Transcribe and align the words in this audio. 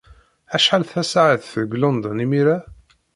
Acḥal 0.55 0.83
tasaɛet 0.91 1.51
deg 1.59 1.71
London 1.81 2.23
imir-a? 2.25 2.57